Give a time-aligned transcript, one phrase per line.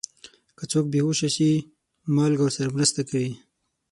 [0.57, 1.51] که څوک بې هوښه شي،
[2.15, 3.31] مالګه ورسره مرسته کوي.